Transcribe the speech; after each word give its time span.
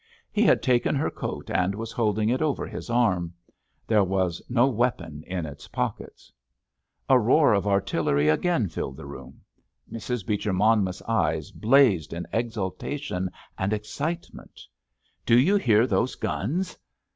He 0.31 0.41
had 0.41 0.63
taken 0.63 0.95
her 0.95 1.11
coat, 1.11 1.51
and 1.51 1.75
was 1.75 1.91
holding 1.91 2.29
it 2.29 2.41
over 2.41 2.65
his 2.65 2.89
arm. 2.89 3.35
There 3.85 4.03
was 4.03 4.41
no 4.49 4.67
weapon 4.67 5.23
in 5.27 5.45
its 5.45 5.67
pockets. 5.67 6.33
A 7.07 7.19
roar 7.19 7.53
of 7.53 7.67
artillery 7.67 8.27
again 8.27 8.67
filled 8.67 8.97
the 8.97 9.05
room. 9.05 9.41
Mrs. 9.93 10.25
Beecher 10.25 10.53
Monmouth's 10.53 11.03
eyes 11.03 11.51
blazed 11.51 12.13
in 12.13 12.25
exaltation 12.33 13.29
and 13.59 13.73
excitement. 13.73 14.61
"Do 15.23 15.39
you 15.39 15.55
hear 15.57 15.85
those 15.85 16.15
guns?" 16.15 16.79